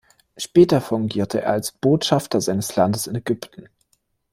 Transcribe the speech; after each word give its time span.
Später 0.35 0.81
fungierte 0.81 1.41
er 1.41 1.51
als 1.51 1.73
Botschafter 1.73 2.41
seines 2.41 2.75
Landes 2.75 3.05
in 3.05 3.13
Ägypten. 3.13 3.69